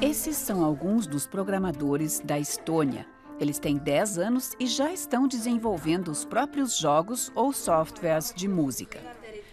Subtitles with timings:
[0.00, 3.06] Esses são alguns dos programadores da Estônia.
[3.40, 9.00] Eles têm 10 anos e já estão desenvolvendo os próprios jogos ou softwares de música.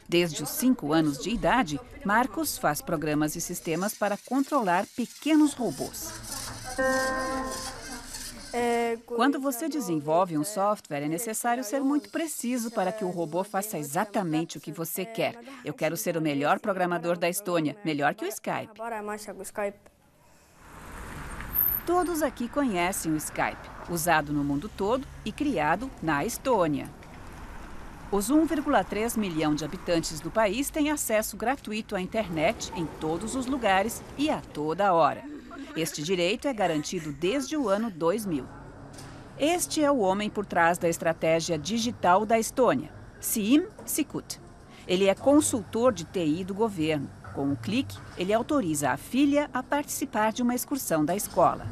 [0.08, 6.12] Desde os 5 anos de idade, Marcos faz programas e sistemas para controlar pequenos robôs.
[9.06, 13.78] Quando você desenvolve um software, é necessário ser muito preciso para que o robô faça
[13.78, 15.38] exatamente o que você quer.
[15.64, 18.80] Eu quero ser o melhor programador da Estônia, melhor que o Skype.
[21.86, 26.90] Todos aqui conhecem o Skype, usado no mundo todo e criado na Estônia.
[28.12, 33.46] Os 1,3 milhão de habitantes do país têm acesso gratuito à internet em todos os
[33.46, 35.35] lugares e a toda hora.
[35.76, 38.46] Este direito é garantido desde o ano 2000.
[39.38, 44.40] Este é o homem por trás da estratégia digital da Estônia, Siim Sikut.
[44.88, 47.10] Ele é consultor de TI do governo.
[47.34, 51.68] Com um clique, ele autoriza a filha a participar de uma excursão da escola.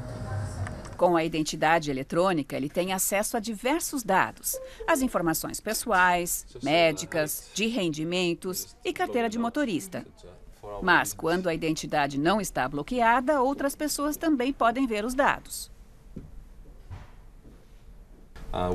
[0.98, 7.68] Com a identidade eletrônica, ele tem acesso a diversos dados: as informações pessoais, médicas, de
[7.68, 10.06] rendimentos e carteira de motorista.
[10.82, 15.72] Mas quando a identidade não está bloqueada, outras pessoas também podem ver os dados.
[18.54, 18.70] Uh,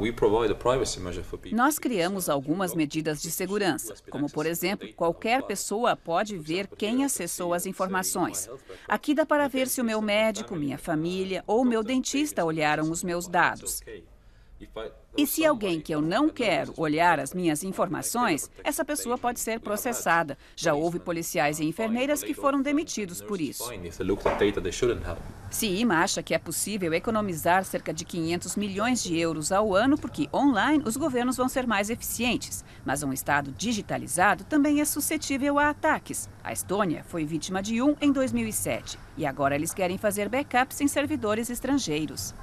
[1.55, 7.55] Nós criamos algumas medidas de segurança, como, por exemplo, qualquer pessoa pode ver quem acessou
[7.55, 8.51] as informações.
[8.89, 13.05] Aqui dá para ver se o meu médico, minha família ou meu dentista olharam os
[13.05, 13.81] meus dados.
[15.17, 19.59] E se alguém que eu não quero olhar as minhas informações, essa pessoa pode ser
[19.59, 20.39] processada.
[20.55, 23.65] Já houve policiais e enfermeiras que foram demitidos por isso.
[25.51, 30.29] CIMA acha que é possível economizar cerca de 500 milhões de euros ao ano porque
[30.33, 32.65] online os governos vão ser mais eficientes.
[32.85, 36.29] Mas um Estado digitalizado também é suscetível a ataques.
[36.45, 40.87] A Estônia foi vítima de um em 2007 e agora eles querem fazer backups em
[40.87, 42.35] servidores estrangeiros.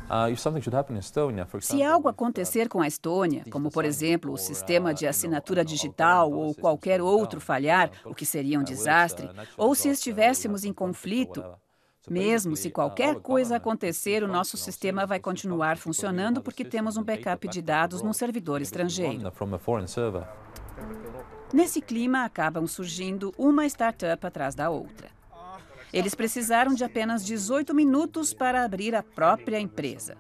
[1.78, 2.09] Se algo
[2.56, 7.42] acontecer com a Estônia, como por exemplo o sistema de assinatura digital ou qualquer outro
[7.42, 11.44] falhar, o que seria um desastre, ou se estivéssemos em conflito,
[12.10, 17.48] mesmo se qualquer coisa acontecer, o nosso sistema vai continuar funcionando porque temos um backup
[17.48, 19.32] de dados num servidor estrangeiro.
[21.54, 25.10] Nesse clima, acabam surgindo uma startup atrás da outra.
[25.96, 30.18] Eles precisaram de apenas 18 minutos para abrir a própria empresa,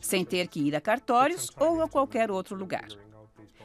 [0.00, 2.88] sem ter que ir a cartórios ou a qualquer outro lugar.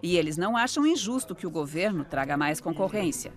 [0.04, 3.34] E eles não acham injusto que o governo traga mais concorrência.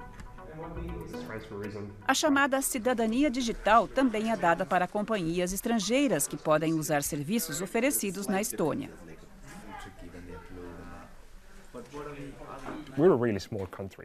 [2.06, 8.26] A chamada cidadania digital também é dada para companhias estrangeiras que podem usar serviços oferecidos
[8.26, 8.90] na Estônia.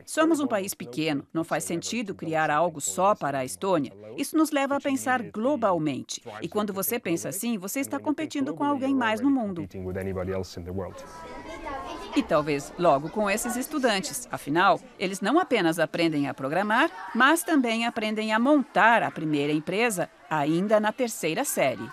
[0.05, 3.93] Somos um país pequeno, não faz sentido criar algo só para a Estônia.
[4.17, 6.23] Isso nos leva a pensar globalmente.
[6.41, 9.67] E quando você pensa assim, você está competindo com alguém mais no mundo.
[12.15, 14.27] E talvez logo com esses estudantes.
[14.31, 20.09] Afinal, eles não apenas aprendem a programar, mas também aprendem a montar a primeira empresa
[20.29, 21.87] ainda na terceira série.